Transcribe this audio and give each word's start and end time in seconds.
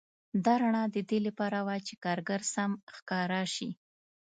دا 0.45 0.53
رڼا 0.61 0.83
د 0.95 0.97
دې 1.09 1.19
لپاره 1.27 1.57
وه 1.65 1.75
چې 1.87 1.93
کارګر 2.03 2.41
سم 2.53 2.71
ښکاره 2.95 3.41
شي 3.55 3.69